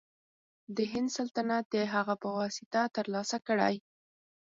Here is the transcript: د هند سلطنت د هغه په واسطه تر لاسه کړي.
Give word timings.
د 0.75 0.77
هند 0.91 1.09
سلطنت 1.17 1.65
د 1.75 1.77
هغه 1.93 2.15
په 2.21 2.29
واسطه 2.37 2.81
تر 2.95 3.05
لاسه 3.13 3.37
کړي. 3.47 3.75